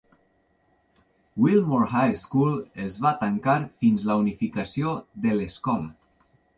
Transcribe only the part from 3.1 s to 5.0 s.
tancar fins la unificació